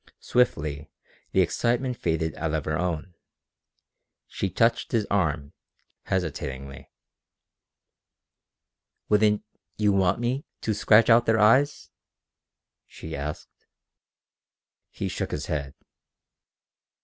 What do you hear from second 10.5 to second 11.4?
to scratch out their